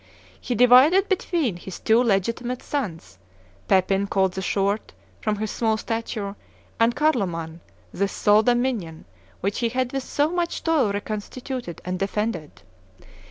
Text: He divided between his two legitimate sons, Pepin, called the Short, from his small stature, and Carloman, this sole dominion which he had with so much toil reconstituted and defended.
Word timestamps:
He 0.41 0.55
divided 0.55 1.07
between 1.09 1.57
his 1.57 1.79
two 1.79 2.01
legitimate 2.01 2.63
sons, 2.63 3.19
Pepin, 3.67 4.07
called 4.07 4.31
the 4.33 4.41
Short, 4.41 4.93
from 5.21 5.35
his 5.35 5.51
small 5.51 5.77
stature, 5.77 6.35
and 6.79 6.95
Carloman, 6.95 7.59
this 7.93 8.11
sole 8.11 8.41
dominion 8.41 9.05
which 9.41 9.59
he 9.59 9.69
had 9.69 9.93
with 9.93 10.01
so 10.01 10.31
much 10.31 10.63
toil 10.63 10.91
reconstituted 10.91 11.81
and 11.85 11.99
defended. 11.99 12.63